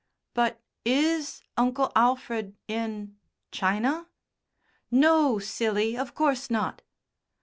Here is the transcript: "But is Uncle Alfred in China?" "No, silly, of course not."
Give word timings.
"But 0.33 0.59
is 0.83 1.43
Uncle 1.57 1.91
Alfred 1.95 2.55
in 2.67 3.17
China?" 3.51 4.07
"No, 4.89 5.37
silly, 5.37 5.95
of 5.95 6.15
course 6.15 6.49
not." 6.49 6.81